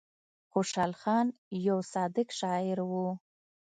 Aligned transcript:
خوشال 0.51 0.91
خان 1.01 1.27
يو 1.67 1.77
صادق 1.93 2.27
شاعر 2.39 2.77
وو 2.89 3.05
ـ 3.13 3.13